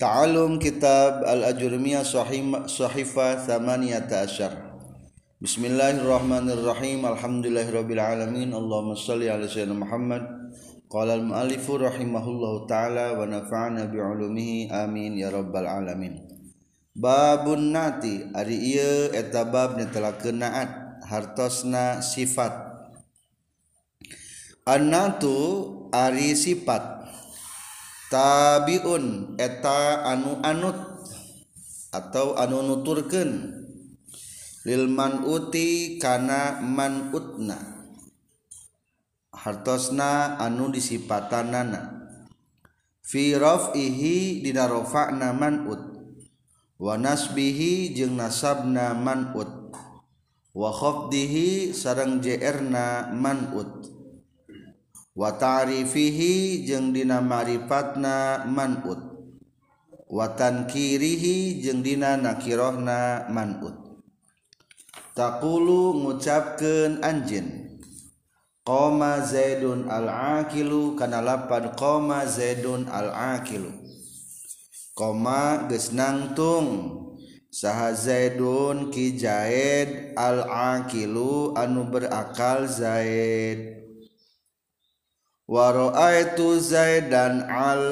[0.00, 2.00] Ta'alum kitab al-ajurmiyah
[2.64, 4.80] sahifah thamaniyata asyar.
[5.44, 7.04] Bismillahirrahmanirrahim.
[7.04, 10.24] Alhamdulillahirabbil alamin Allahumma salli ala sayyidina Muhammad.
[10.88, 14.72] Qala al-muallifu rahimahullahu ta'ala wa nafa'ana bi'ulumihi.
[14.72, 16.16] Amin ya rabbal alamin.
[16.96, 18.24] Babun nati.
[18.32, 21.04] Ari ieu eta bab telah kenaat.
[21.12, 22.56] Hartosna sifat.
[24.64, 25.36] An-natu
[25.92, 26.99] ari sifat
[28.10, 30.76] tabiun eta anu anut
[31.94, 33.54] atau anu nuturken
[34.66, 37.56] lilman uti kana man utna.
[39.30, 42.02] Hartosna anu disipatanana.
[43.00, 45.82] Fi raf'ihi dina manut man ut.
[46.80, 49.74] Wa nasbihi jeung nasabna man ut.
[50.50, 53.89] Wa khafdihi sareng jerna man ut.
[55.20, 59.04] watarifihi jeung dina marifatna manut.
[60.08, 63.76] Watan kirihi jeung dina nakirohna manut.
[65.12, 67.68] Takulu ngucapkeun anjeun.
[68.64, 73.76] Qoma zaidun al-aqilu kana lapan qoma zaidun al-aqilu.
[74.96, 76.68] Qoma geus nangtung
[77.52, 83.79] saha zaidun ki zaid al-aqilu anu berakal zaid.
[85.50, 87.82] Waroaitu zaidan al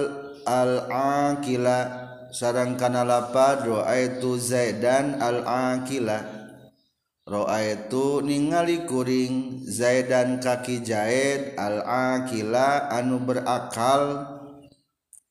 [0.47, 1.79] al akila
[2.31, 6.23] sarang kana lapad roaitu zaidan al akila
[7.27, 14.39] roaitu ningali kuring zaidan kaki zaid al akila anu berakal.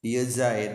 [0.05, 0.71] Ieu zaid.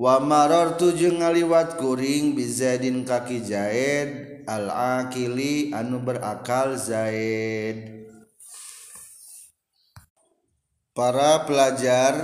[0.00, 4.08] Wa marartu jeung ngaliwat kuring bi zaidin kaki zaid
[4.48, 7.99] al akili anu berakal zaid
[10.90, 12.18] Para pelajar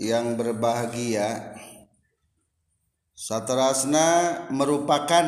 [0.00, 1.56] yang berbahagia
[3.16, 5.24] Satrasna merupakan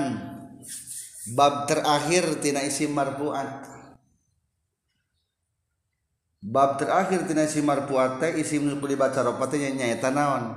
[1.33, 3.65] bab terakhir tina isi marfuat.
[6.44, 10.53] Bab terakhir tina isi marfuat teh isi beli baca ropatnya nyaeta naon?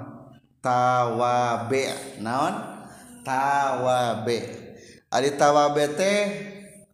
[0.59, 1.87] Tawabe.
[2.19, 2.53] Naon?
[3.23, 4.37] Tawabe.
[5.07, 6.19] Ari tawabe teh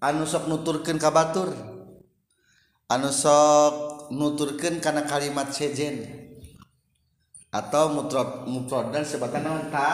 [0.02, 1.50] anu sok nuturkeun ka batur.
[2.94, 6.06] Anu sok nuturkan karena kalimat sejen.
[7.52, 9.72] Atau mutrod mutrod dan sebatan naon?
[9.72, 9.92] Ta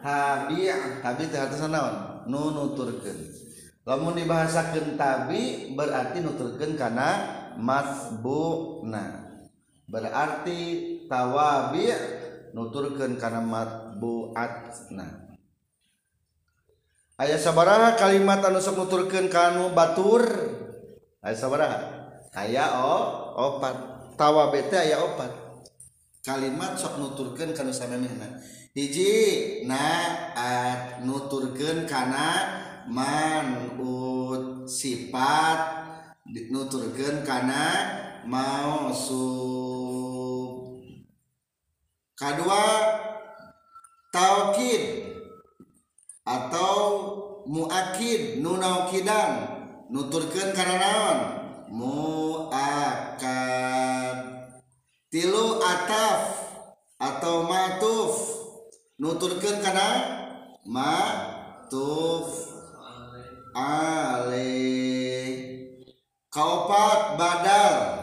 [0.00, 0.68] tabi
[1.04, 2.26] tabi terhatusan naon?
[2.26, 3.46] Nu nuturkan
[3.86, 7.10] lamun dibahasakan tabi berarti nuturkan karena
[7.54, 9.30] masbuna
[9.86, 10.58] berarti
[11.06, 11.94] tawabi
[12.50, 15.08] nuturkan karena matbuatna.
[17.16, 20.26] Aya sabaraha kalimat anu sok nuturkeun kanu batur?
[21.24, 22.05] Aya sabaraha?
[22.36, 22.68] aya
[23.32, 23.76] opat.
[24.20, 25.32] Tawa bete aya opat.
[26.20, 28.26] Kalimat sok nuturkan kana sama mena
[28.76, 32.44] hiji naat nuturkeun kana
[32.92, 35.88] manut sifat.
[36.26, 37.62] Nuturkeun kana
[38.26, 39.86] mausub.
[42.16, 42.64] Kedua
[44.10, 45.14] taukid
[46.26, 46.74] atau
[47.46, 49.46] muakid nunaukidan
[49.94, 51.45] nuturkeun kana naon?
[51.70, 52.58] Muakad.
[55.10, 56.22] Tilu ataf
[56.98, 58.14] atau matuf.
[58.98, 59.90] Nuturkan karena
[60.64, 62.28] matuf.
[63.56, 64.52] Ale.
[66.28, 67.96] Kaupat badal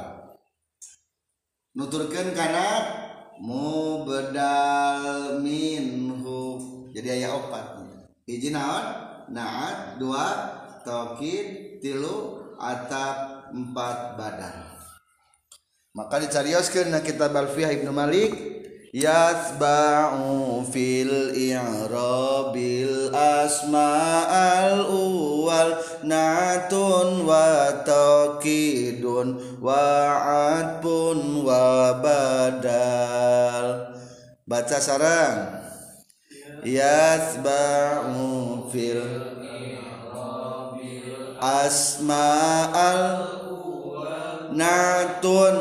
[1.73, 2.69] nuturkan karena
[3.41, 6.61] mubedal minhu.
[6.93, 7.65] Jadi ayat opat.
[8.29, 8.85] Izin naon?
[9.33, 10.25] Naat dua
[10.85, 14.57] tokid tilu atap empat badan.
[15.93, 18.33] Maka dicarioskeun na kitab Alfiyah Ibnu Malik
[18.89, 29.85] yatba'u fil i'rabil asma'al uwal natun wa taqidun wa
[30.57, 33.93] atpun wa badal.
[34.49, 35.61] Baca sarang.
[36.65, 39.33] Yatba'u fil
[41.43, 43.42] asma'al
[44.55, 45.55] natun.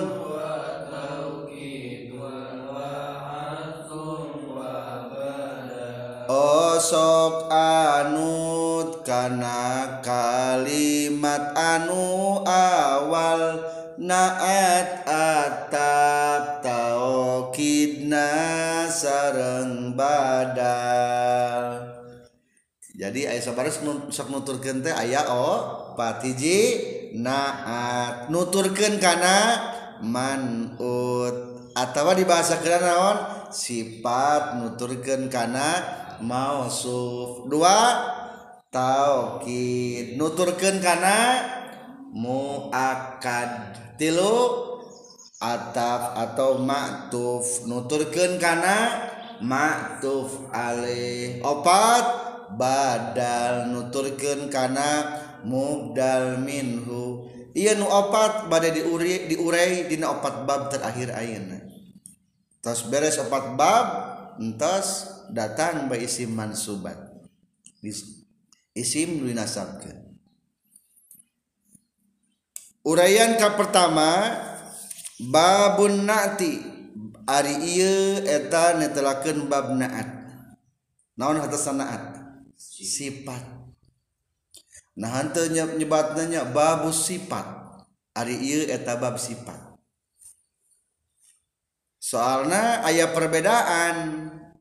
[6.33, 13.61] Osok anut kana kalimat anu awal
[14.01, 18.31] naat atap taokidna
[18.89, 21.87] sareng badal.
[22.97, 28.33] Jadi ayah sabar sok nuturkeun teh aya oh, opat hiji naat.
[28.33, 29.37] Nuturkan karena
[30.01, 31.53] manut.
[31.73, 33.49] Atau di bahasa naon?
[33.53, 34.61] Sifat.
[34.61, 35.69] Nuturkan karena
[36.25, 37.49] mausuf.
[37.49, 37.79] Dua
[38.73, 40.17] taukid.
[40.17, 41.19] Nuturkan karena
[42.13, 44.69] muakad tilu
[45.43, 49.09] ataf atau maktuf nuturkan karena
[49.43, 51.43] maktuf alih.
[51.43, 52.05] Opat
[52.55, 53.75] badal.
[53.75, 57.29] Nuturkan karena mubdal minhu.
[57.53, 61.61] Ieu nu opat bade diuri diurai dina opat bab terakhir ayeuna.
[62.65, 63.87] Tos beres opat bab
[64.41, 66.97] entos datang ba isim mansubat.
[68.73, 70.17] Isim dinasabkeun.
[72.83, 74.39] Uraian ka pertama
[75.21, 76.73] babun nati.
[77.23, 80.27] Ari ieu eta netelakeun bab naat.
[81.15, 82.19] Naon hatasan naat?
[82.59, 83.62] Sifat.
[84.99, 87.61] Nah hanteu nyebatna nya babus sifat.
[88.13, 89.57] Ari ieu eta bab sifat.
[91.97, 93.97] Soalna aya perbedaan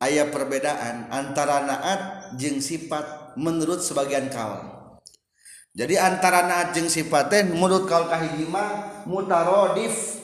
[0.00, 2.00] aya perbedaan antara naat
[2.40, 4.72] jeung sifat menurut sebagian kawan
[5.72, 10.20] jadi antara naat jeung sifat teh menurut kaul kahiji mah mutarodif.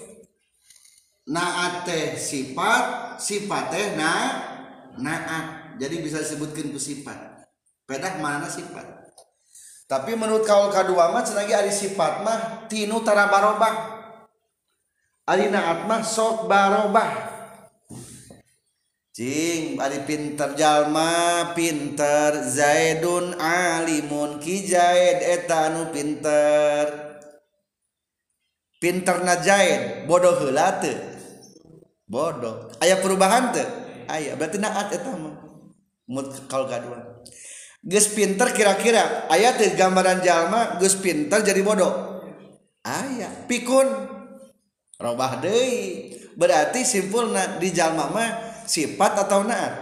[1.24, 4.12] Naat teh sifat sifat teh na
[5.00, 5.76] naat.
[5.80, 7.48] Jadi bisa disebutkan ku sifat.
[7.88, 8.97] Pedah mana sifat
[9.88, 13.96] tapi menurut kaul kedua mah cenah ari sifat mah tinu tara barobah.
[15.24, 17.40] Ari naat mah sok barobah.
[19.16, 26.84] Cing ari pinter jalma pinter zaidun alimun ki zaid eta anu pinter.
[28.76, 31.00] Pinter najaid bodoh heula teu.
[32.04, 32.68] Bodoh.
[32.84, 33.64] Aya perubahan teu?
[34.04, 35.32] Aya berarti naat eta mah.
[36.12, 37.07] Mut kaul kadua.
[37.84, 39.26] Gus pinter kira-kira.
[39.30, 42.22] Ayah tuh gambaran jalma gus pinter jadi bodoh.
[42.82, 43.86] Ayah pikun.
[44.98, 48.30] Robah deh berarti simpul na di jalma mah
[48.66, 49.74] sifat atau naat?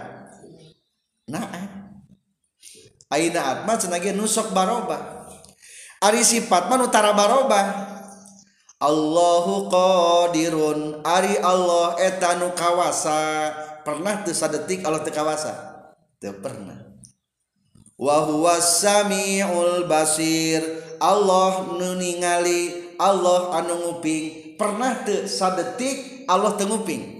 [1.25, 1.69] Naat.
[3.09, 5.17] Ayah naat mah cenagi nusok barobah
[5.97, 7.97] ari sifat mah nutara barobah
[8.77, 11.01] Allahu qadirun.
[11.01, 13.49] Ari Allah etanu kawasa.
[13.81, 15.49] Pernah tuh sadetik Allah teu kawasa?
[16.21, 16.76] Teu pernah
[17.97, 20.63] wahwasamiul Basir.
[20.97, 24.57] Allah nuningali Allah anu nguping.
[24.57, 27.17] Pernah te sadetik Allah tenguping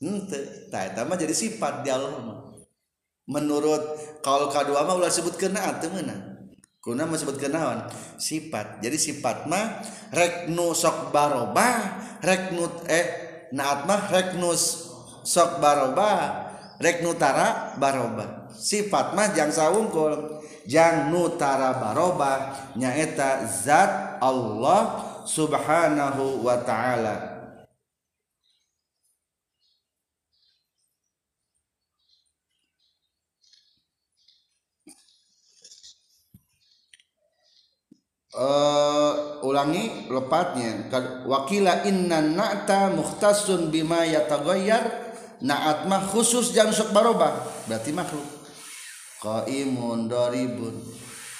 [0.00, 0.38] hmm, te,
[0.72, 2.34] ta, ta, jadi sifat di Allah ma.
[3.28, 3.82] menurut
[4.24, 6.48] kalau kedua mah ulah sebut kena ah, temenan
[6.80, 7.84] kuna disebut kenawan
[8.16, 8.80] sifat.
[8.80, 13.06] Jadi sifat mah reknu sok barobah reknu eh
[13.52, 14.88] naat mah reknus
[15.20, 16.48] sok barobah
[16.80, 20.40] reknutara barobah sifat mah jang saungkul.
[20.68, 27.16] Jang Nutara Barobah nyaeta zat Allah subhanahu Wa Ta'ala.
[38.38, 40.86] Uh, ulangi lepatnya.
[41.26, 45.10] Wakila inna na'ta muhtasun bima yataghayyar.
[45.42, 48.37] Na'at mah khusus jang sok barobah berarti makhluk.
[49.22, 50.74] qaimun daribun.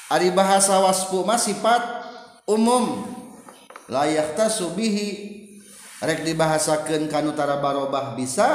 [0.08, 1.82] Ari bahasa wasfu mah sifat
[2.48, 3.04] umum.
[3.88, 5.08] Layak tasubihi
[6.04, 8.48] rek dibahasakeun kanu tara barobah bisa.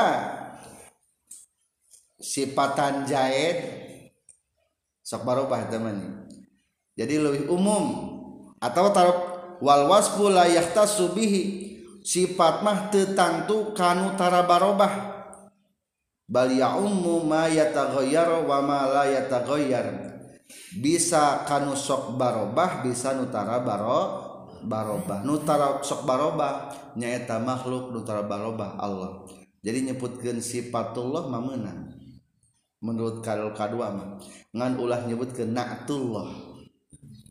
[2.23, 3.57] Sifatan jaid
[5.03, 6.23] sok barobah teman
[6.93, 7.85] jadi lebih umum.
[8.63, 9.17] Atau tarap
[9.59, 11.73] wal wasfu layak tasubihi
[12.05, 15.12] sifat mah tetangtu kanutara barobah.
[16.33, 20.17] bal ya'ummu ma yataghayyaru wa ma la yataghayyar
[20.81, 24.01] bisa kanu sok barobah bisa nutara baro
[24.65, 25.21] barobah.
[25.21, 29.27] Nutara sok barobah nyaeta makhluk nutara barobah Allah.
[29.63, 31.81] Jadi nyebutkan sifatullah mah menang
[32.83, 34.19] menurut kadul kadua mah
[34.51, 36.35] ngan ulah nyebutkan na'tullah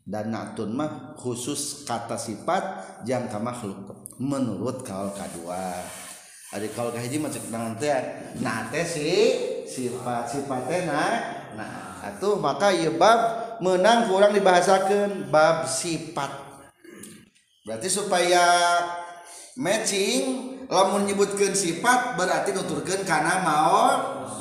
[0.01, 2.63] dan na'tun mah khusus kata sifat
[3.05, 3.91] jangka makhluk.
[4.17, 5.77] Menurut kadul kadua.
[6.53, 7.49] Ari kalau kahiji mah cek
[7.81, 7.99] teh?
[8.45, 9.09] Nah teh si
[9.65, 11.13] sifat sifat teh nah.
[11.57, 16.29] Nah atuh maka ieu bab menang kurang dibahasakeun bab sifat.
[17.65, 18.45] Berarti supaya
[19.57, 23.81] matching lamun nyebutkeun sifat berarti nuturkeun kana mau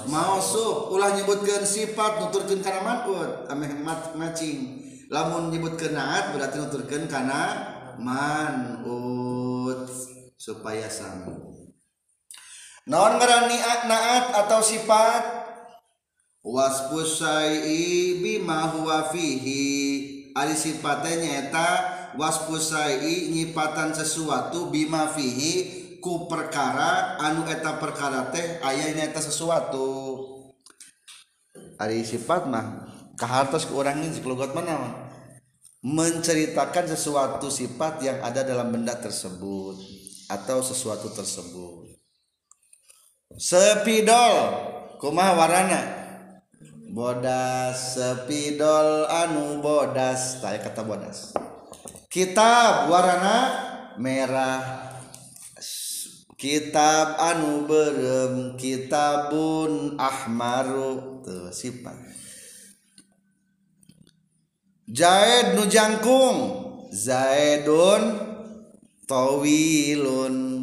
[0.04, 0.92] mausuf.
[0.92, 3.72] Ulah nyebutkeun sifat nuturkeun kana maf'ul ameh
[4.20, 4.84] matching.
[5.08, 9.88] Lamun nyebutkeun naat berarti nuturkeun kana manut
[10.36, 11.51] supaya sama.
[12.86, 13.46] Naon ngaran
[13.86, 15.42] naat atau sifat?
[16.42, 20.10] Waspusai bima huwa fihi.
[20.34, 21.68] Ari sifatnya nyata
[22.18, 25.80] waspusai nyipatan sesuatu bima fihi.
[26.02, 30.18] Ku perkara anu eta perkara teh ayahnya eta sesuatu.
[31.78, 35.02] Hari sifat mah kehartos ke orang ini kelugat mana
[35.82, 39.78] menceritakan sesuatu sifat yang ada dalam benda tersebut
[40.30, 41.81] atau sesuatu tersebut
[43.36, 44.34] sepidol.
[45.00, 45.80] Kumaha warna
[46.92, 50.38] bodas sepidol anu bodas.
[50.38, 51.34] Tanya kata bodas.
[52.12, 53.36] Kitab warna
[53.96, 54.92] merah.
[56.36, 58.54] Kitab anu berem.
[58.60, 61.22] Kitabun ahmaru.
[61.22, 61.94] Tuh sifat
[64.92, 66.38] Zaid nu jangkung.
[66.92, 68.02] Zaidun
[69.08, 70.61] tawilun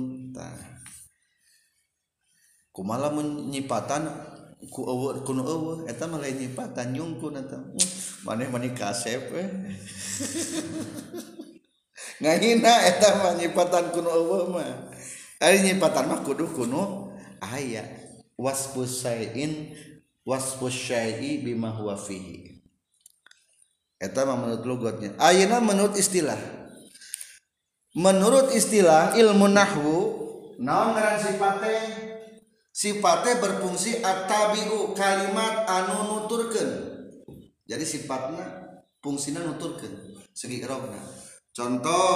[2.79, 4.07] kumaha menyipatan
[4.71, 7.59] ku eueuh kuno eueuh eta mah lain nyipatan nyungkun eta.
[8.23, 9.43] Maneh mani kasep we
[12.23, 14.63] ngahina eta mah nyipatan kuno eueuh mah.
[15.43, 17.11] Ari nyipatan mah kudu kuno
[17.43, 17.83] aya.
[18.39, 19.75] Wasfus syai'in
[20.23, 22.63] wasfus syai'i bima huwa fihi.
[23.99, 26.39] Eta mah menurut lugotnya ayeuna menurut istilah.
[27.91, 29.95] Menurut istilah ilmu nahwu
[30.63, 31.98] naon ngaran sifate
[32.79, 36.71] sifate berfungsi at-tabi'u kalimat anu nuturkeun.
[37.67, 38.47] Jadi sifatnya
[39.03, 40.15] fungsina nuturkeun.
[40.31, 40.95] Segi irobna
[41.51, 42.15] contoh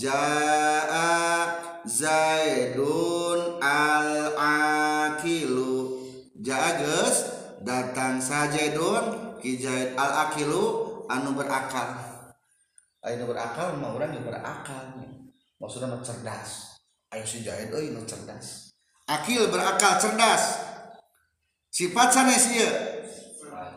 [0.00, 1.52] jaa
[1.84, 6.00] zaidun al akilu
[6.40, 7.28] jaa geus
[7.60, 12.08] datang sajaidun ki zaid al akilu anu berakal.
[13.04, 14.96] Anu berakal mah orang yang berakal.
[15.60, 16.80] Maksudnya cerdas.
[17.12, 18.69] Ayo si jahit euy nu cerdas
[19.10, 20.62] akil berakal cerdas.
[21.70, 22.70] Sifat sanes ieu.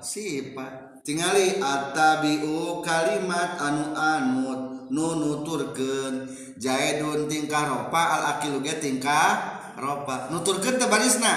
[0.02, 1.02] Sifat.
[1.04, 4.62] Tingali atabiu kalimat anu anut
[4.94, 6.30] nu nuturkeun.
[6.62, 10.30] Jaedun tingkah ropa al akilu ge tingkah ropa.
[10.30, 11.34] Nuturkeun teh barisna.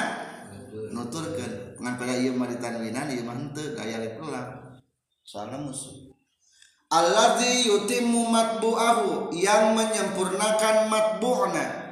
[0.93, 1.81] Nuturkeun.
[1.81, 4.81] Ngan pada ieu mah ditanwinan ieu mah henteu gaya lepelang
[5.27, 6.15] soalna musuh.
[6.87, 11.86] Alladzi yutimmu matbu'ahu yang menyempurnakan matbu'na.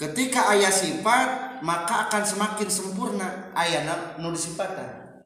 [0.00, 5.20] Ketika ayat sifat maka akan semakin sempurna ayat nu disifatan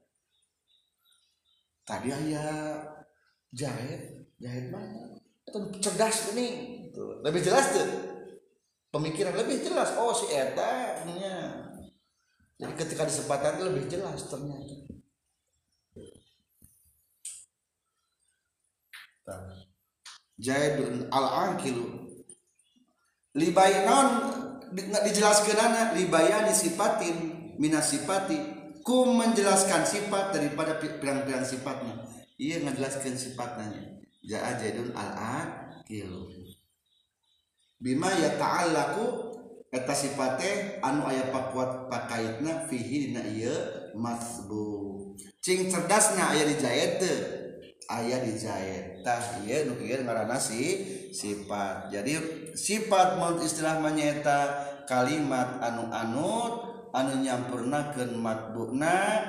[1.86, 3.06] tadi ayat
[3.54, 5.14] jahit jahit mana?
[5.44, 6.48] Itu cerdas ini.
[7.22, 7.88] Lebih jelas tuh.
[8.90, 9.94] Pemikiran lebih jelas.
[9.98, 10.94] Oh si eta
[12.54, 14.74] jadi ketika disepatan itu lebih jelas ternyata.
[20.38, 22.08] Zaidun al-aqilu.
[23.34, 24.08] Libayanon
[24.76, 27.16] dijelaskan anak ribaya sifatin
[27.56, 28.62] minasipati.
[28.84, 32.04] Ku menjelaskan sifat daripada pirang-pirang sifatnya.
[32.36, 34.02] Ia menjelaskan sifatnya.
[34.20, 36.32] Jaa jadun al aqil
[37.84, 39.36] bima ya ta'allaku
[39.68, 43.52] eta sifate anu aya pakuat pakaitna fihi dina ieu
[43.92, 45.12] masbu.
[45.44, 46.96] Cing cerdasna aya di jaya
[47.90, 51.92] ayah di zaitah ya nukir ngarana si sifat.
[51.92, 52.16] Jadi
[52.56, 56.54] sifat maut istilah menyeta kalimat anu anut
[56.94, 59.20] anu nyampurnakeun matbuna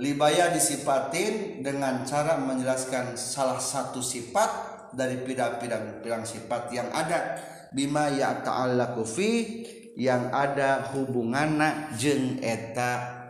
[0.00, 4.50] libaya disipatin dengan cara menjelaskan salah satu sifat
[4.96, 7.36] dari pirang-pirang sifat yang ada.
[7.70, 9.62] Bima ya ta'allaku fi
[9.94, 13.22] yang ada hubunganna jeung eta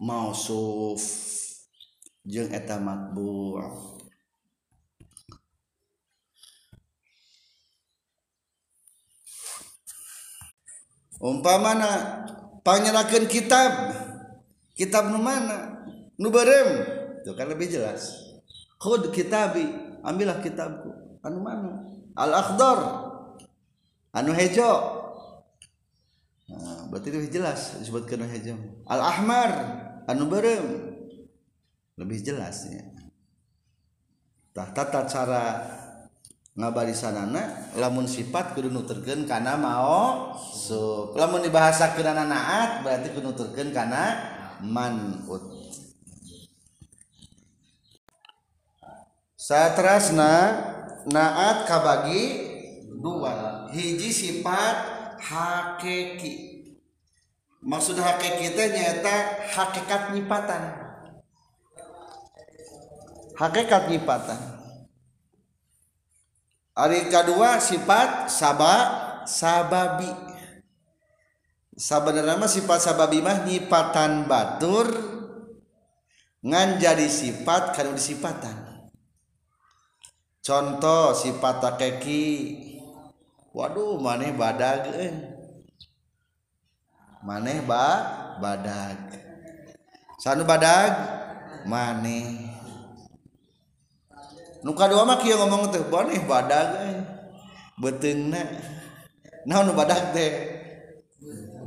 [0.00, 1.02] mausuf.
[2.26, 3.54] jeung eta matbu
[11.22, 12.22] umpamana
[12.66, 13.72] panyerakeun kitab
[14.76, 15.80] kitab nu mana?
[16.20, 16.84] Nu barem
[17.20, 18.12] itu kan lebih jelas.
[18.76, 19.64] Khud kitabi
[20.04, 21.20] ambillah kitabku.
[21.24, 21.88] Anu mana?
[22.16, 22.78] Al akhdar
[24.12, 24.72] anu hejo.
[26.46, 28.54] Nah, berarti lebih jelas disebutkan hejo.
[28.86, 29.50] Al ahmar
[30.06, 30.85] anu bareng
[31.96, 32.84] lebih jelasnya
[34.52, 35.44] tah tata cara
[36.56, 44.36] ngabarisanana lamun sifat kudu nuturkeun kana mau so lamun dibahasakeun naat berarti kudu nuturkeun kana
[44.64, 45.52] manut.
[49.36, 50.34] Satrasna
[51.06, 52.24] naat kabagi
[52.98, 53.68] dua.
[53.70, 54.76] Hiji sifat
[55.20, 56.32] hakiki
[57.60, 59.16] maksud hakiki teh nyata
[59.52, 60.85] hakikat nyipatan
[63.36, 64.40] hakikat nyipatan.
[66.76, 68.84] Hari kedua sifat sabak
[69.24, 70.12] sababi.
[71.76, 74.88] Sebenarnya mah sifat sababi mah nyipatan batur
[76.40, 78.88] ngan jadi sifat kalau disipatan.
[80.40, 82.24] Contoh sifat takeki
[83.56, 85.16] Waduh maneh badag eh.
[87.24, 87.88] maneh ba
[88.36, 89.16] badag.
[90.20, 90.92] Sanu badag?
[91.64, 92.45] Maneh
[94.66, 96.74] nuka dua mah kieu ngomong teh boneh badag
[97.78, 98.42] beuteungna
[99.46, 100.58] naon badag teh?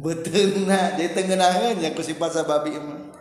[0.03, 3.15] Beuteungna jadi tengenaheun nya ku sifat sababi mah.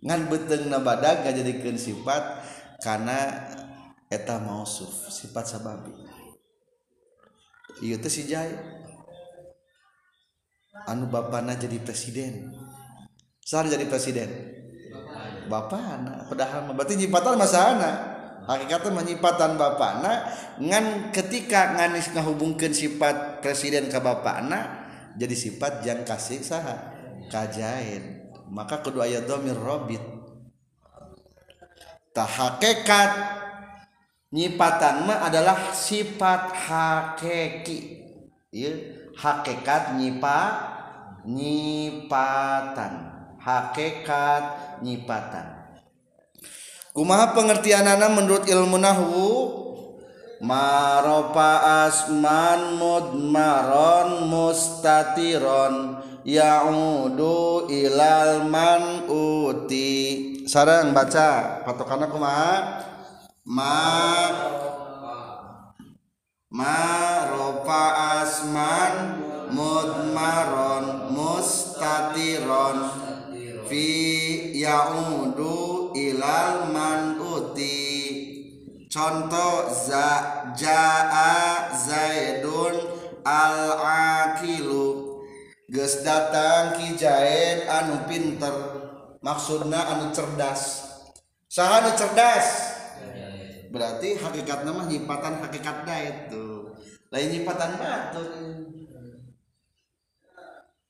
[0.00, 2.44] Ngan beteungna badag ngajadikeun sifat
[2.80, 3.48] kana
[4.08, 5.92] eta mausuf sifat sababi
[7.84, 8.52] ieu teh si jai.
[10.86, 12.52] Anu bapana jadi presiden.
[13.40, 14.28] Sar jadi presiden.
[15.46, 17.90] Bapana padahal berarti nyipatan masana
[18.46, 24.86] hakikatnya menyipatan bapana ngan ketika nganis ngahubungkeun sifat presiden ke bapana
[25.16, 26.92] jadi sifat yang kasih saha
[27.32, 28.30] kajain.
[28.52, 30.00] Maka kedua ayat domir robit.
[32.14, 33.10] Tak hakikat
[34.32, 38.04] nyipatan mah adalah sifat hakiki
[38.48, 38.72] ya
[39.16, 40.52] hakikat nyipat
[41.28, 43.15] nyipatan
[43.46, 44.44] hakikat
[44.82, 45.78] nyipatan.
[46.90, 49.28] Kumaha pengertianana menurut ilmu nahwu?
[50.42, 59.94] Maropa asman mudmaron mustatiron ya'udu ilal man uti.
[60.50, 62.84] Sarang baca patokanna kumaha?
[63.46, 63.78] Ma
[66.50, 66.80] ma
[67.30, 67.84] ropa
[68.20, 69.22] asman
[69.54, 73.05] mudmaron mustatiron
[73.66, 73.86] fi
[74.54, 77.78] yaudu ilal man'uti
[78.86, 80.08] contoh za
[80.54, 82.74] jaa zaidun
[83.26, 85.18] al akilu
[85.66, 88.54] geus datang ki zaid anu pinter.
[89.20, 90.86] Maksudna anu cerdas.
[91.50, 92.46] Saha anu cerdas?
[93.74, 96.70] Berarti hakikat nama nyipatan hakikat da itu
[97.10, 98.22] lain nyipatan batu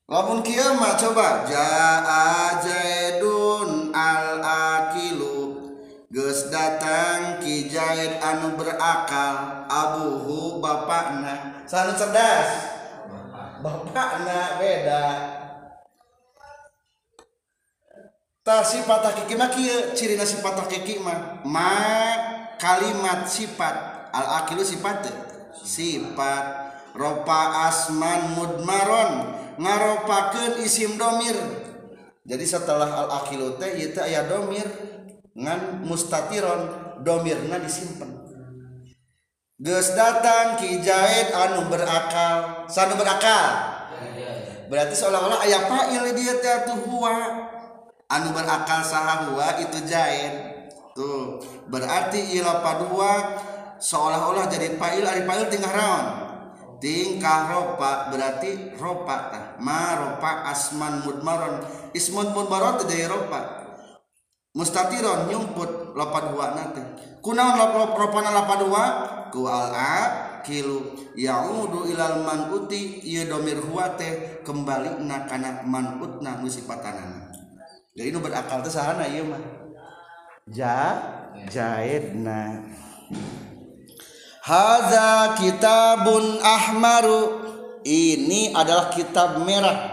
[0.07, 1.43] lamun kiamat coba.
[1.43, 2.55] Jaa
[3.91, 5.59] al akilu
[6.07, 9.67] geus datang ki jaid anu berakal.
[9.67, 11.63] Abuhu bapakna.
[11.67, 12.71] Sanu cerdas.
[13.59, 15.05] Bapakna beda.
[18.47, 21.43] Ta sifat hakiki mah kieu cirina sifat hakiki mah.
[21.43, 21.75] Ma
[22.55, 24.07] kalimat sifat.
[24.15, 25.03] Al akilu sifat
[25.51, 26.63] sifat.
[26.97, 31.35] Ropa asman mudmaron ngaropakeun isim domir.
[32.27, 34.67] Jadi setelah al akilu teh ieu teh aya domir
[35.33, 38.13] ngan mustatiron domirna disimpen.
[39.57, 42.69] Geus datang ki jaid anu berakal.
[42.69, 43.73] Sanu berakal?
[44.67, 46.67] Berarti seolah-olah aya fa'il dia teh
[48.07, 50.33] anu berakal saha huwa itu jaid.
[50.93, 53.39] Tuh berarti ila padua
[53.77, 56.26] seolah-olah jadi fa'il ari fa'il tingkah raon
[56.77, 59.45] tingkah ropa berarti ropa tah.
[59.61, 61.61] Maropa asman mudmaron
[61.93, 63.67] ismun mudmaron teh jadi ropa.
[64.57, 66.81] Mustatiron nyumput lapan dua nanti
[67.21, 68.83] kunaon ropana lapan dua
[69.29, 71.05] ku al akilu.
[71.17, 77.33] Yaudu ilal mankuti ieu domir huwa teh kembali na kana mankutna nu sifatanana
[77.97, 79.41] jadi nu berakal teh sahana ieu mah.
[80.53, 80.93] Ja
[81.49, 82.61] jaidna
[84.47, 87.43] Haza kitabun ahmaru.
[87.83, 89.91] Ini adalah kitab merah.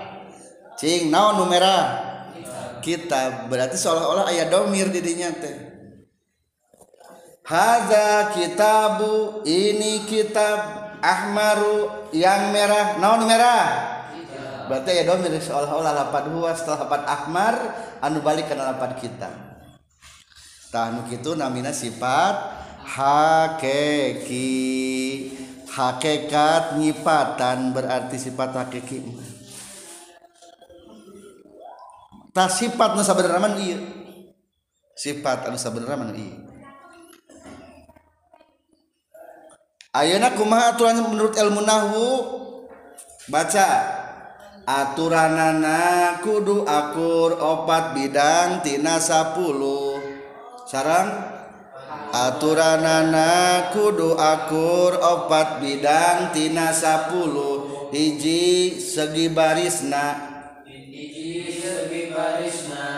[0.78, 2.14] Cing naon nu merah?
[2.78, 3.50] Kitab.
[3.50, 5.58] Berarti seolah-olah ayat domir didinya teh.
[7.42, 9.42] Haza kitabu.
[9.42, 10.58] Ini kitab
[11.02, 12.94] ahmaru yang merah.
[13.02, 13.66] Naon merah?
[14.70, 17.54] Berarti ya domir seolah-olah lapan huwa setelah lapan ahmar
[17.98, 19.34] anu balik ke lapan kitab.
[20.70, 22.34] Tah kitu namina sifat
[22.84, 24.52] hakiki
[25.72, 29.02] hakikat nyipatan berarti sifat hakiki
[32.30, 33.80] ta sifat nu sabenerna man ieu
[34.94, 36.38] sifat sabenerna man ieu
[39.96, 42.08] ayeuna kumaha aturan menurut ilmu nahwu
[43.28, 43.68] baca.
[44.64, 50.00] Aturanana kudu akur opat bidang tina sapuluh.
[50.64, 51.33] Sarang
[52.14, 60.30] aturanana kudu akur opat bidangtina 10 hiji segi barisna.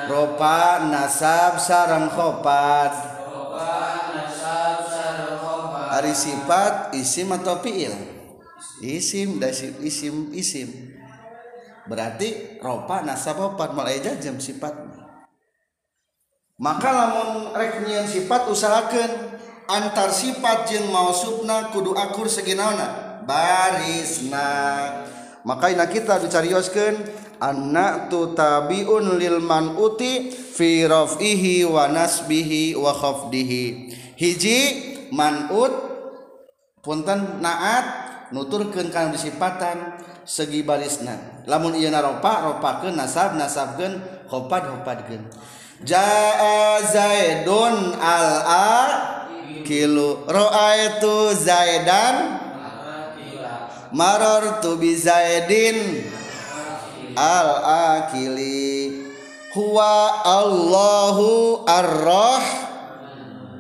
[0.07, 2.93] Ropa nasab sarang khopat.
[5.97, 7.97] Ari sifat isim atau fiil?
[8.85, 10.69] Isim dasib isim isim.
[11.89, 14.86] Berarti ropa nasab khopat mulai jajam sifat.
[16.57, 19.37] maka lamun reunion sifat usahakan
[19.69, 24.49] antar sifat jeung mausubna kudu akur seginauna barisna.
[25.47, 27.07] Maka ina kita dicarioskeun
[27.39, 33.65] anna tu tabiun lil man uti fi raf'ihi wa nasbihi wa khafdihi.
[34.17, 34.59] Hiji
[35.13, 35.71] manut
[36.83, 37.85] punten naat
[38.35, 41.45] nuturkeun kana disifatan segi barisna.
[41.47, 45.07] Lamun ieu naropa ropakeun nasab nasabkeun khopad khopad
[45.85, 48.73] jaa zaidun al a
[49.67, 52.39] kilu roaitu zaidan?
[53.93, 56.05] Marortu bi zaidin.
[57.17, 57.51] Al
[57.97, 58.93] akili
[59.57, 62.45] huwa allahu arroh.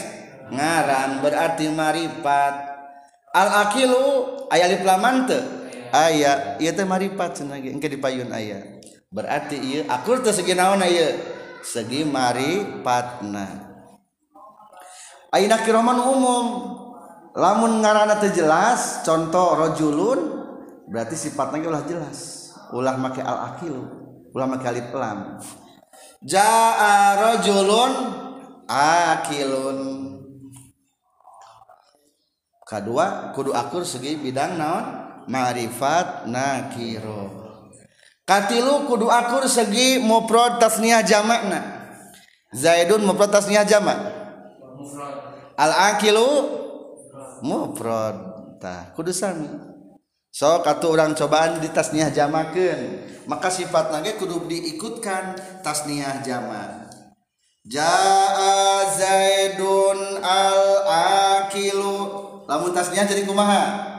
[0.50, 2.54] Ngaran berarti marifat
[3.34, 4.06] al akilu
[4.54, 5.42] aya lip laman teu
[5.90, 8.62] aya ieu teh marifat cenah ge engke dipayun aya.
[9.10, 11.18] Berarti ieu akur teh segi naon ieu?
[11.66, 13.74] Segi maripatna.
[15.34, 16.46] Aina kiroman umum.
[17.36, 20.20] Lamun ngaranna teu jelas contoh rojulun
[20.88, 22.50] berarti sifatnya ulah jelas.
[22.70, 23.82] Ulah make al akilu
[24.32, 25.42] ulah make alif lam.
[26.26, 27.94] jaa rajulun
[28.66, 29.80] akilun.
[32.66, 34.86] Kedua kudu akur segi bidang naon?
[35.26, 37.46] Ma'rifat nakiro
[38.26, 41.62] katilu kudu akur segi mufrad tasniyah jamakna
[42.54, 43.98] zaidun mufrad tasniyah jamak
[45.58, 46.30] al akilu
[47.46, 48.34] mufrad.
[48.62, 49.75] Tah kudu sami.
[50.36, 56.92] so kata orang cobaan di tasniah jamakeun maka sifat nage kudu diikutkan tasniah jama
[57.64, 60.60] jaa zaidun al
[61.40, 63.96] akilu lamun tasniah jadi kumaha?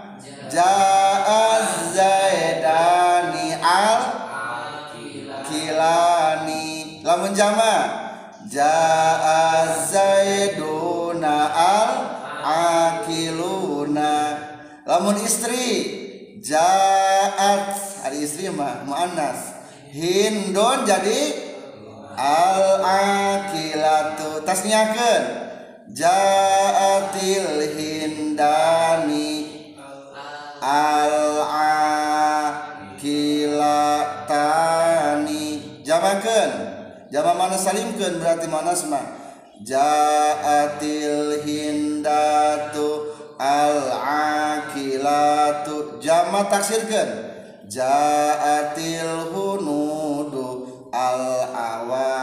[0.47, 4.03] Jaa zaidani al
[5.51, 7.75] kilani lamun jama
[8.47, 11.93] jaa zaiduna al
[12.47, 14.13] akiluna
[14.87, 16.06] lamun istri?
[16.47, 17.75] jaat.
[18.07, 19.59] Hari istri mah muannas.
[19.91, 21.35] Hindun jadi
[22.15, 25.25] al akilatu tasniakeun
[25.91, 29.51] jaatil hindani.
[30.63, 31.43] Al
[32.95, 34.63] akilatani
[35.83, 36.79] jamakeun.
[37.07, 39.03] Jama mana salimkeun berarti manas mah.
[39.63, 43.16] Jaatil hindatu.
[43.41, 44.97] al-akilatu
[46.01, 47.09] jama taksirkan
[47.69, 52.17] jaatil hunudu al-awakilu.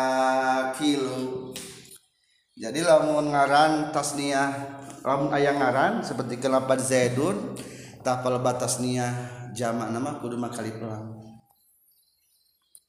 [2.53, 7.57] Jadi lamun ngaran tasniah lamun ayang ngaran seperti kelapan zaidun
[8.05, 9.11] tapal batas niah
[9.51, 11.11] jamak nama kudu makali pelang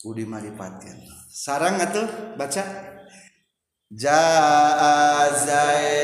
[0.04, 1.00] kudu malipatkan
[1.32, 2.92] sarang atuh baca?
[3.94, 6.03] Jaa zaid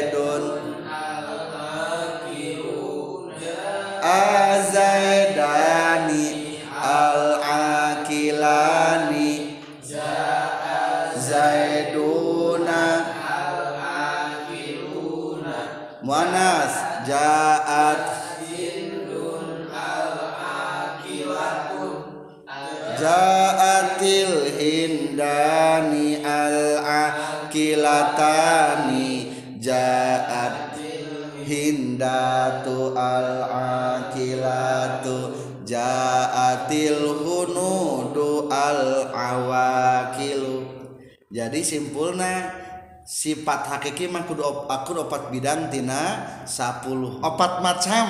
[41.40, 42.53] jadi simpulnya
[43.00, 48.07] sifat hakiki mah kudu op, akur opat bidang tina 10 opat macam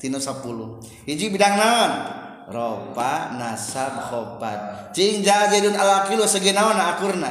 [0.00, 0.40] tina 10
[1.04, 1.92] hiji bidang naon?
[2.48, 7.28] Ropa nasab khobat cing jajidun alakilu segi naon akurna?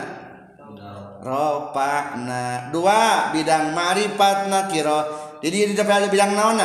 [1.26, 2.70] Ropa na.
[2.70, 5.02] Dua bidang marifat na kiro.
[5.42, 6.62] Jadi di depan ada bidang naon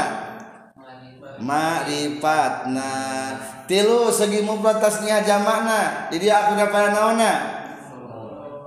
[1.41, 2.91] marifat na.
[3.65, 7.60] Tilu segi mubrat tasnya jamakna jadi akurna pada naona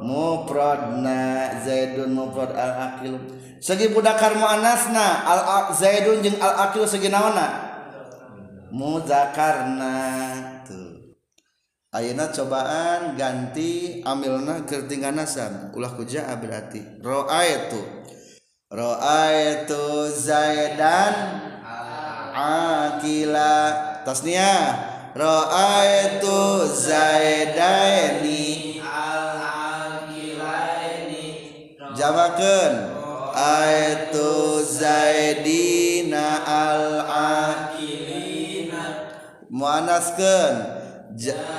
[0.04, 3.16] mupradna Zaidun muprad al akil
[3.64, 7.72] segi budak karmu anasna al Zaidun jeung al akil segi naona
[8.74, 9.94] muzakarna.
[10.66, 11.14] Tuh.
[11.94, 16.82] Ayeuna cobaan ganti amilna keur tinganasam ulah ku jaa berarti.
[17.06, 17.78] Raaitu
[18.74, 21.14] raaitu Zaidan
[22.34, 23.54] akila
[24.02, 24.74] tasniah
[25.14, 28.73] raaitu Zaidaini.
[32.04, 33.00] Jamakeun
[33.32, 37.88] Aitu Zaidina al-akilina.
[39.48, 40.84] Muanaskeun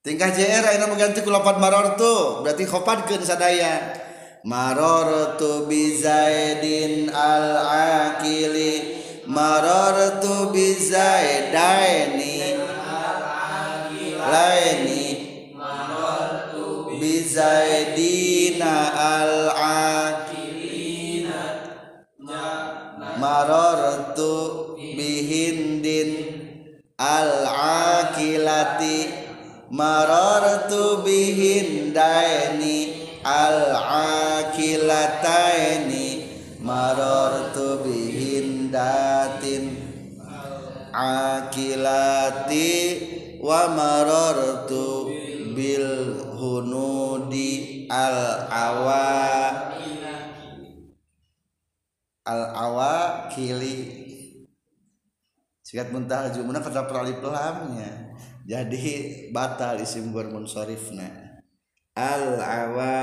[0.04, 4.04] tingkah JR ayeuna mengganti ku lapan maror tuh berarti khopadkeun sadaya.
[4.44, 7.56] Maror tu bizaidin al
[8.04, 12.52] akili maror tu bizaidaini
[14.20, 14.83] lain
[43.74, 45.10] marartu
[45.54, 45.90] bil
[46.38, 49.06] hunudi al awa
[52.24, 52.94] al awa
[53.34, 54.02] kili.
[55.64, 61.40] Sikat muntah jumlah kata peralip lamnya jadi batal isim gur munsharifna
[61.96, 62.96] al awa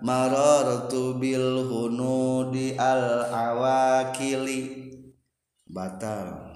[0.00, 4.94] marartu bil hunudi al awakili
[5.68, 6.48] batal.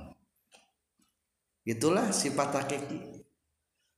[1.62, 3.11] Itulah sifat hakiki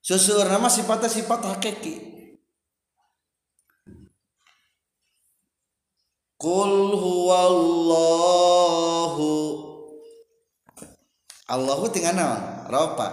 [0.05, 2.12] susur nama sifatnya sifat hakiki.
[6.37, 8.12] Qul huwallahu.
[11.49, 12.69] Allahu tinggal naon?
[12.69, 13.09] Ropa.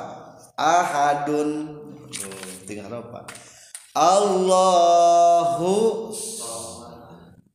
[0.60, 1.80] Ahadun.
[2.68, 3.24] Tinggal ropa.
[3.96, 5.72] Allahu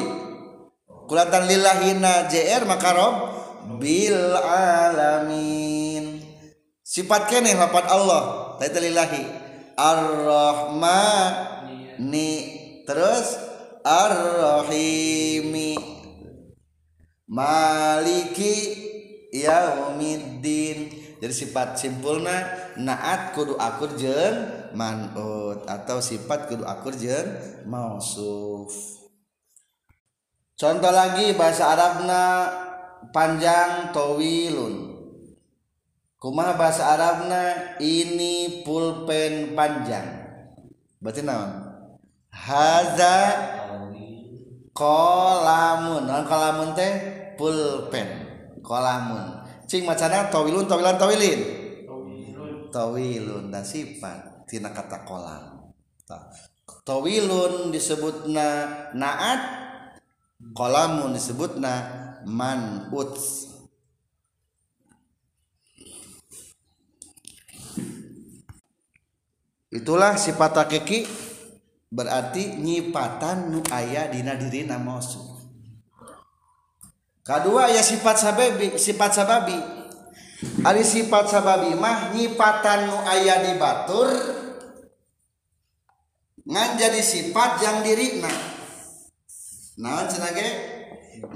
[1.09, 3.33] kulatan lillahina jr maka rob
[3.81, 6.21] bil alamin.
[6.85, 8.53] Sifat kene lapat Allah.
[8.61, 9.41] Tadi lillahi.
[9.73, 11.33] Ar-rahman
[11.97, 12.29] ni
[12.85, 13.50] terus
[13.85, 15.77] ar-rahimi.
[17.31, 18.55] Maliki
[19.31, 20.99] yaumiddin.
[21.21, 22.33] Jadi sifat simpulna
[22.81, 27.29] naat kudu akur jeung manut atau sifat kudu akur jeung
[27.69, 28.73] mausuf.
[30.57, 32.49] Contoh lagi bahasa Arabna
[33.13, 34.97] panjang towilun
[36.17, 37.77] kumaha bahasa Arabna?
[37.77, 40.05] Ini pulpen panjang.
[41.01, 41.70] Berarti naon
[42.31, 43.15] haza
[44.73, 46.07] kolamun.
[46.07, 46.91] Non kolamun teh
[47.35, 48.07] pulpen.
[48.63, 49.43] Kolamun.
[49.67, 51.41] Cing macana tawilun tawilan tawilin.
[52.71, 55.71] Tawilun dan sifat tina kata kolam.
[56.87, 58.47] Tawilun disebutna
[58.95, 59.41] naat
[60.55, 61.73] kolamun disebutna
[62.25, 63.15] manut.
[69.71, 71.07] Itulah sifat hakiki
[71.91, 75.43] berarti nyipatan nu aya dina dirina mausuf
[77.21, 79.81] kedua ya sifat sababi sifat sababi.
[80.41, 84.09] Ari sifat sababi mah nyipatan nu aya di batur
[86.49, 88.33] ngan jadi sifat yang dirina.
[89.77, 90.33] Naon cenah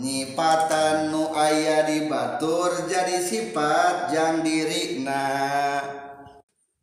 [0.02, 5.26] nyipatan nu aya di batur jadi sifat yang dirina.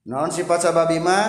[0.06, 1.26] Naon sifat sababi mah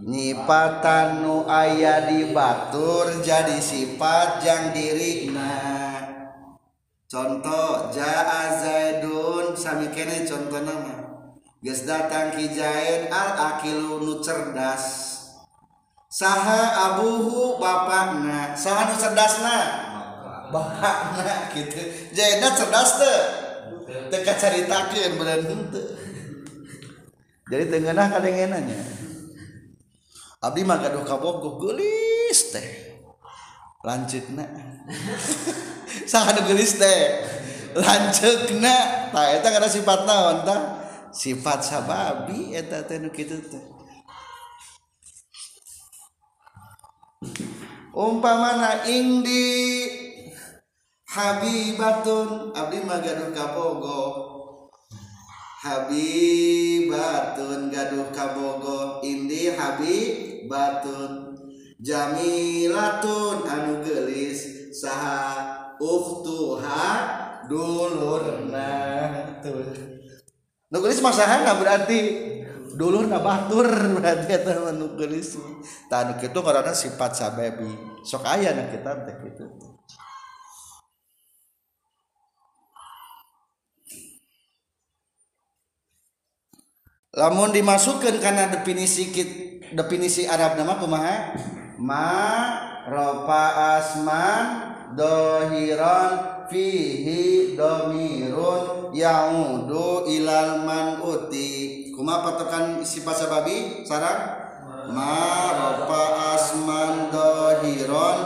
[0.00, 5.56] nyipatan nu aya di Batur jadi sifat yang dirikna.
[7.10, 11.26] Contoh jaa Zaidun sami kene contoh nama.
[11.60, 15.08] Geus datang ki Zaid al akilu nu cerdas.
[16.10, 19.58] Saha abuhu bapakna saha nu cerdasna?
[20.48, 21.82] Bapakna gitu.
[22.16, 23.22] Zaidna cerdas teh.
[24.10, 25.82] Teu ceritakeun bener teu
[27.50, 28.78] jadi tengenah kadengenanya
[30.40, 32.96] Abdi mah gaduh kabogoh gelis teh.
[33.84, 34.48] Lancetna
[36.10, 37.28] sangat gelis teh?
[37.76, 39.12] Lanceukna.
[39.12, 40.80] tah eta kana sifat naon tah
[41.12, 43.60] sifat sababi eta teh nu kitu teh.
[47.92, 49.92] Umpamana indi
[51.04, 54.40] habibatun abdi mah gaduh kabogoh
[55.60, 56.88] Habibatun
[57.68, 61.38] gaduh kabogo indi habi Habib
[61.80, 66.84] Jamilatun anu gelis saha uhtuha
[67.48, 68.68] dulurna.
[69.40, 69.64] Tuh.
[70.68, 71.98] Nu gelis masahana berarti
[72.76, 73.64] dulur na batur
[73.96, 75.40] berarti eta nu gelis.
[75.88, 77.70] Tah ngaranna sifat sababi
[78.04, 79.48] sok aya na kitab teh kitu.
[87.10, 89.10] Lamun dimasukkan karena definisi
[89.74, 91.34] definisi Arab nama kumaha
[91.78, 92.08] ma?
[92.80, 104.42] Ropa asman dohiron fihi domirun yaudu ilal man uti kuma patokan sifat sababi sarang?
[104.90, 108.18] Ma ropa asman dohiron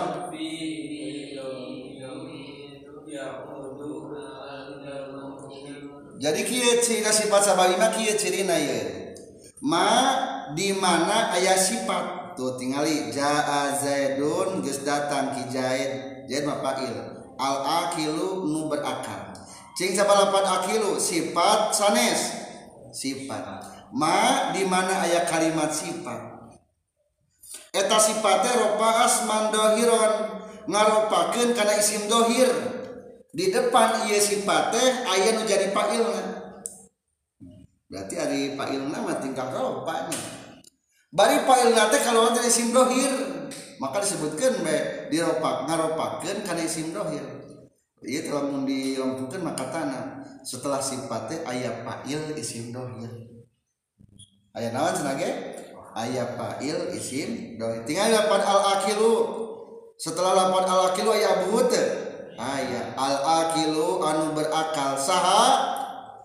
[6.25, 9.13] jadi kia ciri sifat sababi mah kia ciri na ye
[9.61, 12.37] ma di mana ayah sifat?
[12.37, 15.91] Tuh tingali jaa zaidun geus datang ki zaid
[16.29, 16.93] zaid mah fa'il.
[17.41, 17.57] Al
[17.89, 19.33] akilu nu berakal.
[19.79, 22.21] Cing sabalapan akilu sifat sanes.
[22.91, 23.65] Sifat.
[23.95, 26.35] Ma di mana ayah kalimat sifat?
[27.75, 32.51] Eta sifatnya ropa asman dohiron ngaropakeun kana isim dohir.
[33.35, 36.34] Di depan ieu sifat teh aya nu jadi fa'ilna.
[37.95, 40.11] berarti hari Pak Ilna mah tingkah karopa
[41.15, 43.15] bari Pak Ilna teh kalau jadi isim dohir
[43.79, 47.23] maka disebutkan be diropak ngaropakeun karena isim dohir
[48.03, 50.05] iya telah dilompukan maka tanah.
[50.45, 53.09] Setelah sifatnya ayat Fa'il isim dohir
[54.53, 55.31] ayat nawan senage
[55.97, 59.15] ayat Fa'il isim dohir tinggal lapan al-akilu.
[59.97, 61.63] Setelah lapan al-akilu ayah abu
[62.37, 65.73] ayat al-akilu anu berakal saha?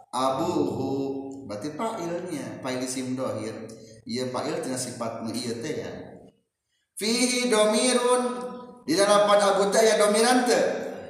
[0.09, 1.08] Abuhu
[1.49, 3.65] berarti fa'ilnya fa'il isim dohir.
[4.05, 5.89] Iya fa'il tina sifat nu ieu teh ya.
[6.93, 8.45] Fihi domirun.
[8.85, 10.63] Di dalam pada abu teh ya domiran teh.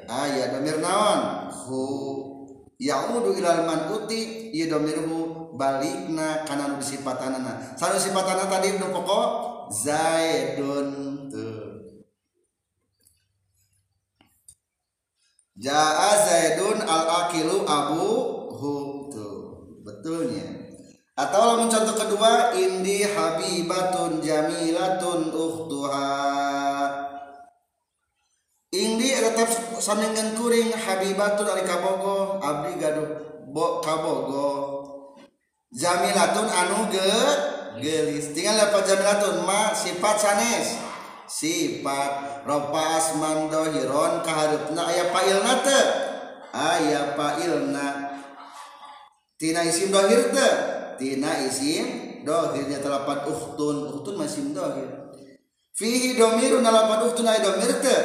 [0.08, 1.52] Aya domir naon?
[1.52, 1.84] Hu.
[2.80, 4.56] Yaudu ilal man uti.
[4.56, 9.28] Ieu domirhu balikna kana nu disifatanana sanu sifatana tadi nu pokok
[9.76, 10.88] zaidun
[11.28, 11.68] tuh
[15.60, 18.08] Jaa Zaidun al akilu abu
[20.00, 20.48] hu tuh betulnya
[21.20, 26.16] atau lamun contoh kedua indi habibatun jamilatun ukhtuha.
[28.72, 29.50] Indi tetap
[29.84, 33.10] sanengan kuring habibatun ari kabogo abdi gaduh
[33.52, 34.48] bo kabogo.
[35.76, 37.12] Jamilatun anu ge
[37.84, 38.32] gelis.
[38.32, 39.44] Tinggal apa jamilatun?
[39.44, 40.80] Ma sifat sanes.
[41.28, 42.48] Sifat.
[42.48, 45.80] Ropa asman dohiron kaharupna ayah pailna te
[46.56, 47.99] ayah pailna
[49.40, 50.50] tina isim dohir te
[51.00, 53.88] tina isim dohirnya telapat uhtun.
[53.96, 55.16] Uhtun masih dohir.
[55.72, 57.98] Fihi domirun nalapat uhtun ayah domir te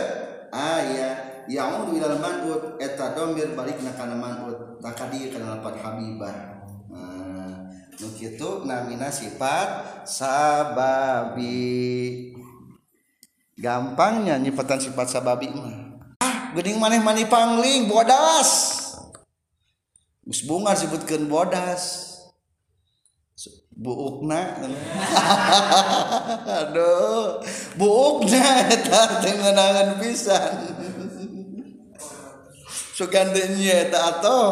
[0.54, 2.78] ayah yang ilal manut.
[2.78, 4.78] Eta domir balik kana manut.
[4.78, 7.66] Takadi kana lapat habibah nah,
[7.98, 11.50] begitu namina sifat sababi.
[13.58, 15.98] Gampangnya nyifatan sifat sababi mah.
[16.22, 18.83] Ah gening maneh mani pangling bodas
[20.24, 22.14] bunga sebutkan bodas.
[23.74, 24.54] Buukna.
[26.62, 27.42] Aduh
[27.74, 30.52] buukna eta teu ngeunangan pisan.
[32.96, 34.50] Sugan teh nya eta atoh.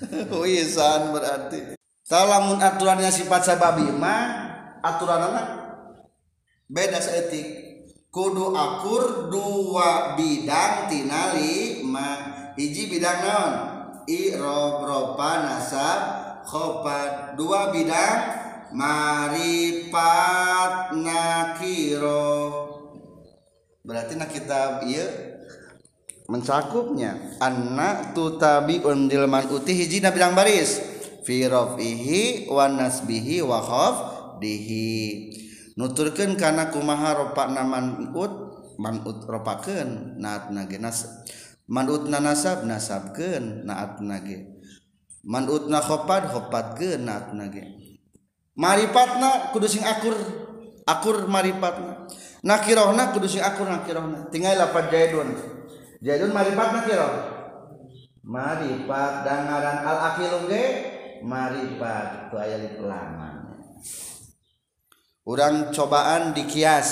[0.40, 1.76] Wisan berarti.
[2.08, 4.24] Talamun aturannya sifat sababi mah
[4.80, 5.42] aturanana
[6.64, 7.46] beda seetik
[8.08, 12.39] kudu akur dua bidang tinali mah.
[12.58, 13.54] hiji bidang naon
[14.10, 16.00] iroba nasab
[16.46, 18.40] khofa dua bidang.
[18.70, 19.74] Maripat
[20.94, 22.38] nakiro.
[23.82, 25.10] Berarti nak kitab iya.
[26.30, 27.18] Mencakupnya.
[27.42, 30.78] Anna tutabi undil man uti hiji na bilang baris.
[31.26, 33.58] Fi rafihi wa nasbihi wa
[34.38, 35.34] dihi.
[35.74, 38.32] Nuturkeun kana kumaha ropa naman ut
[38.78, 41.26] man ut ropakeun na nagenas
[41.70, 44.58] manut na nasab nasabkeun naat nage.
[45.22, 47.62] Manut na khopad khopad naat nage.
[48.58, 50.12] Maripatna kudu sing akur
[50.84, 52.10] akur maripatna
[52.42, 54.26] nakirohna kudu sing akur nakirohna.
[54.34, 55.38] Tinggal lapat jaidun.
[56.02, 57.40] Jaidun maripat nakiroh
[58.30, 60.64] maripat dan ngaran al akilung ge
[61.24, 62.68] maripat tu aya di
[65.26, 66.90] urang cobaan dikias.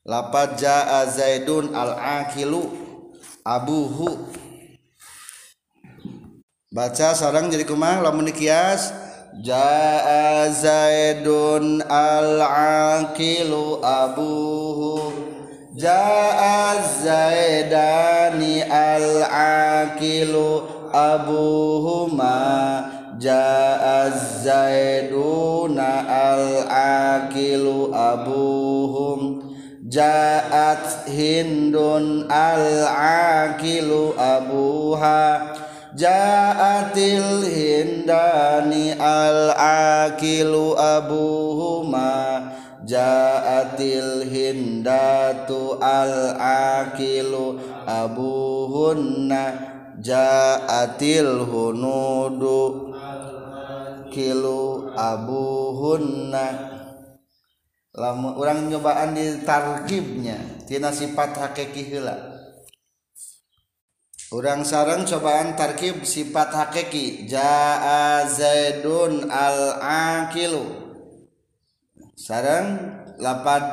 [0.00, 2.79] Lapat jaa zaidun al akilu
[3.44, 4.28] abuhu
[6.68, 8.92] baca sarang jadi kumah lamun dikias
[9.40, 12.36] jaa zaidun al
[13.00, 15.08] akilu abuhu
[15.72, 19.24] jaa zaidani al
[19.88, 22.36] akilu abuhuma
[23.16, 24.12] jaa
[24.44, 28.69] zaiduna al akilu abuhum
[29.90, 35.58] jaat Hindun al-aqilu abuha.
[35.90, 42.46] Jaatil hindani al-aqilu abuhuma.
[42.86, 47.58] Jaatil hindatu al-aqilu
[47.90, 49.42] abuhunna.
[49.98, 52.94] Jaatil hunudu
[54.14, 56.79] kilu abuhunna.
[57.94, 62.38] lama orang nyobaan di targibnya tina sifat hakiki heula.
[64.30, 70.70] Orang sarang cobaan tarkib sifat hakiki jaa zaidun al aqilu
[72.14, 72.78] sarang
[73.18, 73.64] lapad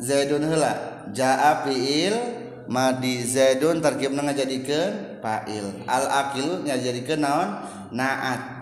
[0.00, 2.16] zaidun heula jaa fiil
[2.64, 5.84] madi zaidun tarkibna ngajadikeun fa'il.
[5.84, 7.48] Al aqilu ngajadikeun naon?
[7.92, 8.55] Naat.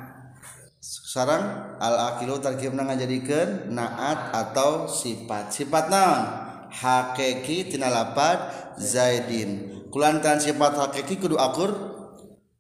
[0.85, 6.23] sekarang al-akilu tarkibna ngajadikeun naat atau sifat sifat naon
[6.69, 9.81] hakiki tina lapad zaidin.
[9.89, 11.73] Kulantaran sifat hakiki kudu akur?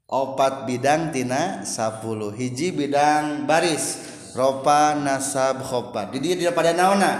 [0.08, 2.32] Opat bidang tina sapuluh.
[2.32, 4.16] Hiji bidang baris.
[4.32, 7.12] Ropa nasab khopat di dia pada naona?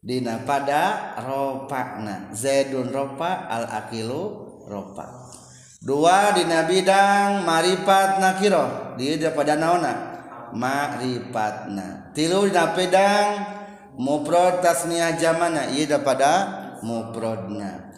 [0.00, 2.30] Dina pada ropakna.
[2.30, 4.22] Zaidun ropa al-akilu
[4.70, 5.34] ropa.
[5.82, 9.94] Dua dina bidang marifat nakiroh dia pada naona.
[10.56, 12.10] Maripatna.
[12.16, 13.28] Tilu dina bidang
[14.00, 15.68] muprod tasniah jamana.
[15.70, 16.32] Iya pada
[16.80, 17.92] muprodna.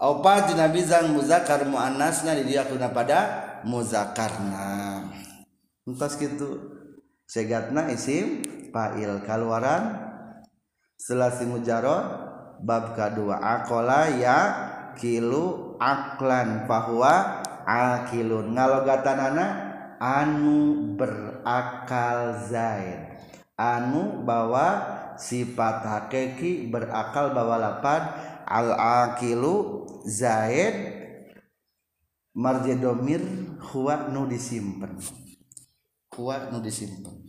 [0.00, 3.20] Opat dina bizang muzakkar muannasna di dia kuna pada
[3.68, 5.04] muzakarna.
[5.84, 6.72] Entas gitu.
[7.28, 8.40] Segatna isim
[8.72, 10.08] fa'il kaluaran.
[10.96, 12.30] Selasi mujarrad
[12.60, 14.38] bab kedua akola ya
[15.00, 18.54] kilu aklan bahwa akilun.
[18.54, 23.20] Ngalogatanana anu berakal zaid
[23.60, 28.08] anu bawa sifat hakiki berakal bawa lapan
[28.48, 28.72] al
[29.04, 30.96] akilu zaid
[32.32, 33.20] marjedomir
[33.72, 34.96] huwa nu disimpen.
[36.16, 37.20] Huwa nu disimpen.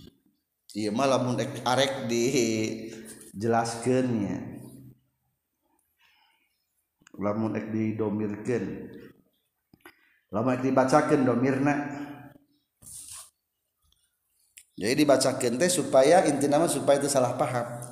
[0.72, 1.36] Iya mah lamun
[1.68, 4.40] arek dijelaskeunnya
[7.20, 8.66] lamun ek didomirkeun.
[10.32, 12.02] Lamun ek dibacakeun domirna
[14.82, 17.86] jadi dibacakeun teh supaya intina mah supaya itu salah paham.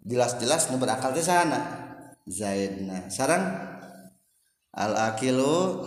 [0.00, 1.92] Jelas-jelas nu berakal teh sana.
[2.24, 3.12] Zaidna.
[3.12, 3.44] Sarang?
[4.72, 5.84] Al akilu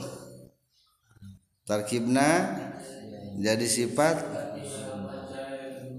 [1.66, 2.60] tarkibna.
[3.34, 4.22] Jadi sifat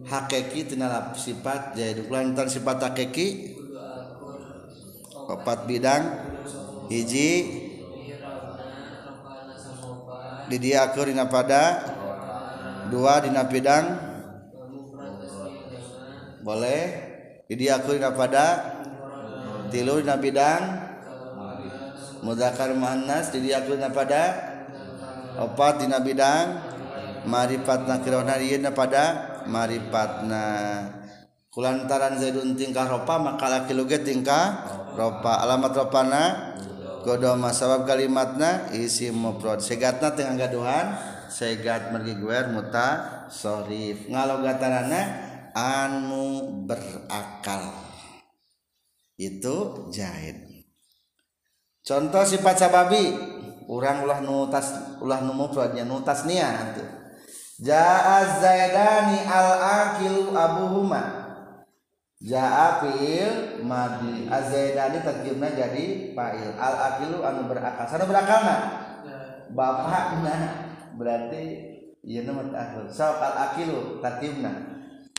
[0.06, 3.58] hakiki tina sifat jadi lantaran sifat hakiki
[5.26, 6.30] opat bidang.
[6.94, 7.63] Hiji
[10.48, 11.80] didiakur dina pada
[12.92, 13.84] dua dina bidang
[16.44, 17.12] boleh.
[17.44, 18.76] Didiakur dina pada
[19.68, 20.62] tilu dina bidang
[22.24, 24.22] mudzakkar muannas didiakur dina pada
[25.36, 26.60] opat dina bidang
[27.28, 29.04] maripatna kirona ieu pada
[29.44, 30.44] maripatna
[31.52, 35.42] kulantaran zaidun tingkah ropa maka laki luge tingkah ropa.
[35.42, 36.22] Alamat ropana
[37.04, 39.60] Godoma sabab kalimatna isi mufrad.
[39.60, 40.96] Segatna teu gaduhan,
[41.28, 42.88] segat mergi guer muta
[43.28, 44.08] sorif.
[44.08, 45.00] Ngalogatanana
[45.52, 47.70] anu berakal.
[49.20, 50.48] Itu jahit.
[51.84, 53.12] Contoh sifat sababi
[53.68, 56.72] urang ulah nu tas ulah nu mufradnya nu tasnia
[57.60, 61.23] Jaa Zaidani al-aqilu abuhuma
[62.24, 66.56] Jaa fi'il madi azaidani takdirna jadi fa'il.
[66.56, 67.84] Al aqilu anu berakal.
[67.84, 68.56] Sana berakalna?
[69.52, 70.34] Bapakna
[70.96, 71.42] berarti
[72.00, 74.50] ieu mah ta'khir so al aqilu takdirna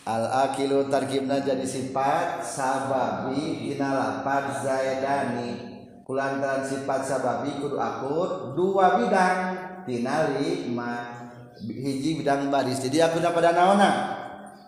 [0.03, 8.97] al aqilu tarkibna jadi sifat sababi dina lafaz zaidani kulantaran sifat sababi kudu akur dua
[8.97, 9.39] bidang.
[9.85, 11.21] Tina lima
[11.61, 12.81] hiji bidang baris.
[12.81, 14.14] Jadi aku dapat danaona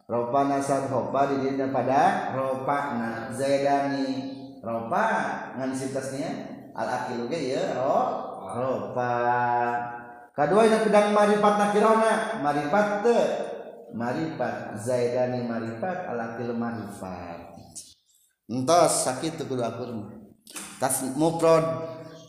[0.08, 0.39] ropa
[0.88, 4.34] hopa di dirinya pada ropa na zaidani.
[4.64, 5.03] Ropa
[5.60, 6.55] ngan sitasnya?
[6.72, 7.95] Al akilu ge ya ro
[8.47, 9.14] ropa
[10.32, 13.20] kedua yang bidang marifat nakirona marifat te.
[13.91, 17.55] Marifat zaidani marifat al akilu marifat
[18.47, 19.91] entos sakit kudu akur
[20.80, 21.64] tas muprod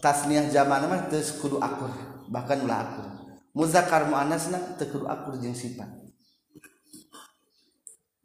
[0.02, 1.94] tasniah zaman mah teu kudu akur.
[2.28, 3.06] Bahkan ulah akur.
[3.54, 6.07] Muzakkar muannasna teu kudu akur jeung sifat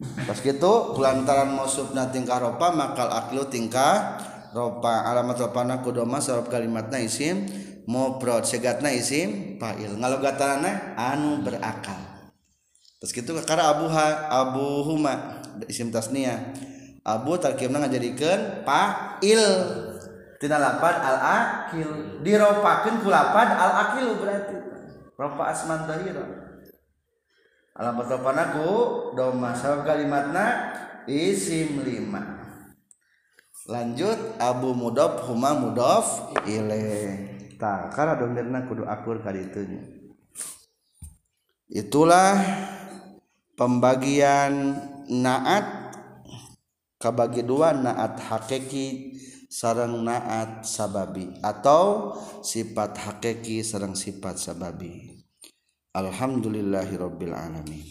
[0.01, 4.17] pas gitu kulantaran mausubna tingkah ropa makal aklu tingkah
[4.53, 5.09] ropa.
[5.09, 7.49] Alamat ropana kudoma sarof kalimatna isim
[7.89, 9.97] muprod segatna isim fa'il.
[9.97, 12.29] Ngalogatanana anu berakal.
[13.03, 16.55] Terus gitu karena abu ha, abu huma isim tasnia.
[17.03, 19.43] Abu tarkibna ngajadikeun fa'il.
[20.39, 22.19] Tina lapad al akil.
[22.23, 24.55] Diropakeun kulapad al akil berarti.
[25.13, 26.42] Ropa asman dahira
[27.73, 28.69] alamat ropanaku
[29.17, 30.73] doma sabab kalimatna
[31.09, 32.41] isim lima.
[33.63, 37.15] Lanjut abu mudof huma mudof ile.
[37.57, 39.63] Tak karena domirna kudu akur itu
[41.73, 42.37] itulah
[43.55, 44.77] pembagian
[45.09, 45.95] naat
[47.01, 49.17] kabagi dua naat hakiki
[49.49, 52.13] sarang naat sababi atau
[52.45, 55.12] sifat hakiki sarang sifat sababi
[55.95, 57.85] Alhamdulillahi Rabbil Alamin